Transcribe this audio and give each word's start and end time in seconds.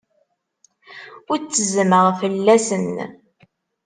Ur 1.31 1.37
ttezzmeɣ 1.39 2.05
fell-asen. 2.19 2.91